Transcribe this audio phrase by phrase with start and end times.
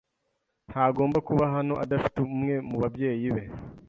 [0.69, 3.43] ntagomba kuba hano adafite umwe mubabyeyi be.